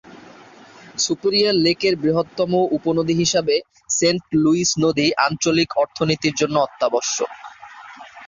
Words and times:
Superior 0.97 1.55
লেকের 1.57 1.93
বৃহত্তম 1.95 2.51
উপনদী 2.77 3.13
হিসাবে, 3.13 3.55
সেন্ট 3.89 4.23
লুইস 4.33 4.71
নদী 4.79 5.07
আঞ্চলিক 5.25 5.69
অর্থনীতির 5.77 6.35
জন্য 6.35 6.55
অত্যাবশ্যক। 6.59 7.31